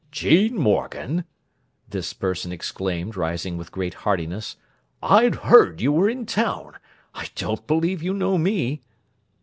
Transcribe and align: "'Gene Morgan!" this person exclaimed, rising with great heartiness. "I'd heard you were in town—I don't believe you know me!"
"'Gene 0.09 0.55
Morgan!" 0.57 1.25
this 1.87 2.11
person 2.11 2.51
exclaimed, 2.51 3.15
rising 3.15 3.55
with 3.55 3.71
great 3.71 3.93
heartiness. 3.93 4.55
"I'd 4.99 5.35
heard 5.35 5.79
you 5.79 5.91
were 5.91 6.09
in 6.09 6.25
town—I 6.25 7.27
don't 7.35 7.67
believe 7.67 8.01
you 8.01 8.15
know 8.15 8.39
me!" 8.39 8.81